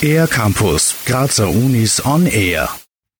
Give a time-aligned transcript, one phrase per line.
[0.00, 2.68] Air Campus, Grazer Unis on Air.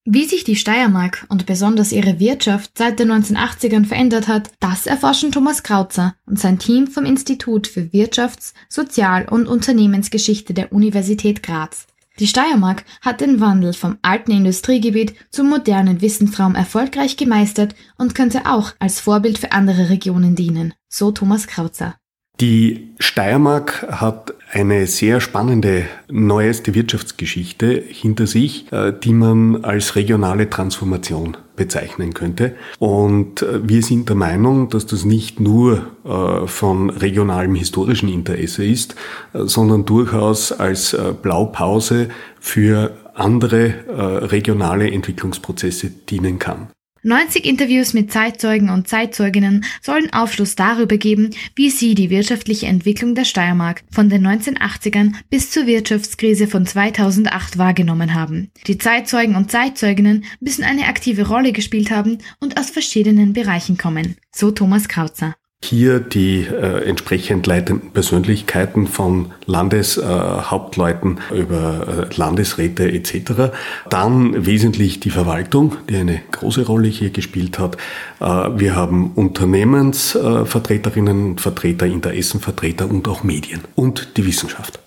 [0.05, 5.31] Wie sich die Steiermark und besonders ihre Wirtschaft seit den 1980ern verändert hat, das erforschen
[5.31, 11.87] Thomas Krautzer und sein Team vom Institut für Wirtschafts-, Sozial- und Unternehmensgeschichte der Universität Graz.
[12.19, 18.45] Die Steiermark hat den Wandel vom alten Industriegebiet zum modernen Wissensraum erfolgreich gemeistert und könnte
[18.45, 21.95] auch als Vorbild für andere Regionen dienen, so Thomas Krautzer.
[22.41, 30.49] Die Steiermark hat eine sehr spannende neueste Wirtschaftsgeschichte hinter sich, äh, die man als regionale
[30.49, 32.55] Transformation bezeichnen könnte.
[32.79, 38.65] Und äh, wir sind der Meinung, dass das nicht nur äh, von regionalem historischen Interesse
[38.65, 38.95] ist,
[39.33, 42.09] sondern durchaus als Blaupause
[42.39, 46.67] für andere regionale Entwicklungsprozesse dienen kann.
[47.03, 53.13] 90 Interviews mit Zeitzeugen und Zeitzeuginnen sollen Aufschluss darüber geben, wie sie die wirtschaftliche Entwicklung
[53.13, 58.51] der Steiermark von den 1980ern bis zur Wirtschaftskrise von 2008 wahrgenommen haben.
[58.67, 64.15] Die Zeitzeugen und Zeitzeuginnen müssen eine aktive Rolle gespielt haben und aus verschiedenen Bereichen kommen.
[64.31, 72.91] So Thomas Krautzer hier die äh, entsprechend leitenden Persönlichkeiten von Landeshauptleuten äh, über äh, Landesräte
[72.91, 73.53] etc.
[73.89, 77.77] Dann wesentlich die Verwaltung, die eine große Rolle hier gespielt hat.
[78.19, 84.79] Äh, wir haben Unternehmensvertreterinnen und Vertreter, Interessenvertreter und auch Medien und die Wissenschaft.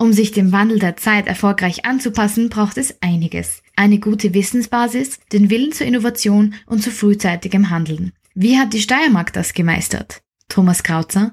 [0.00, 3.64] Um sich dem Wandel der Zeit erfolgreich anzupassen, braucht es einiges.
[3.74, 8.12] Eine gute Wissensbasis, den Willen zur Innovation und zu frühzeitigem Handeln.
[8.40, 10.22] Wie hat die Steiermark das gemeistert?
[10.48, 11.32] Thomas Krautzer.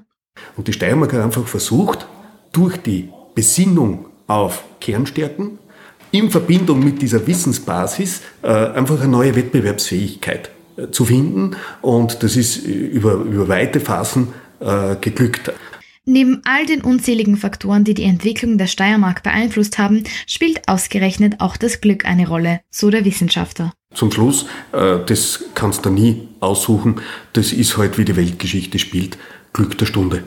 [0.56, 2.04] Und die Steiermark hat einfach versucht,
[2.52, 5.60] durch die Besinnung auf Kernstärken
[6.10, 11.54] in Verbindung mit dieser Wissensbasis äh, einfach eine neue Wettbewerbsfähigkeit äh, zu finden.
[11.80, 15.52] Und das ist über, über weite Phasen äh, geglückt.
[16.08, 21.56] Neben all den unzähligen Faktoren, die die Entwicklung der Steiermark beeinflusst haben, spielt ausgerechnet auch
[21.56, 23.72] das Glück eine Rolle, so der Wissenschaftler.
[23.92, 27.00] Zum Schluss, äh, das kannst du nie aussuchen,
[27.32, 29.18] das ist halt, wie die Weltgeschichte spielt,
[29.52, 30.22] Glück der Stunde.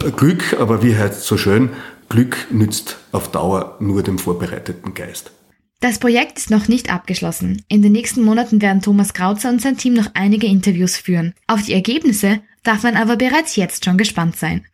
[0.00, 1.70] Äh, Glück, aber wie heißt es so schön,
[2.08, 5.32] Glück nützt auf Dauer nur dem vorbereiteten Geist.
[5.80, 7.64] Das Projekt ist noch nicht abgeschlossen.
[7.66, 11.34] In den nächsten Monaten werden Thomas Krautzer und sein Team noch einige Interviews führen.
[11.48, 14.66] Auf die Ergebnisse darf man aber bereits jetzt schon gespannt sein.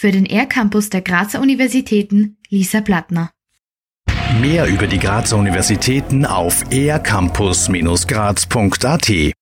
[0.00, 3.32] Für den Air Campus der Grazer Universitäten Lisa Plattner.
[4.40, 9.34] Mehr über die Grazer Universitäten auf ercampus-graz.at